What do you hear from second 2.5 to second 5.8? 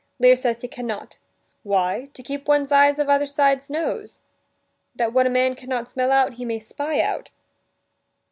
eyes of either side 's nose, that what a man can